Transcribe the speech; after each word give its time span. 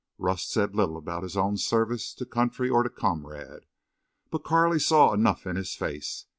Rust 0.17 0.49
said 0.49 0.75
little 0.75 0.97
about 0.97 1.21
his 1.21 1.37
own 1.37 1.57
service 1.57 2.15
to 2.15 2.25
country 2.25 2.71
or 2.71 2.81
to 2.81 2.89
comrade. 2.89 3.67
But 4.31 4.39
Carley 4.43 4.79
saw 4.79 5.13
enough 5.13 5.45
in 5.45 5.55
his 5.57 5.75
face. 5.75 6.25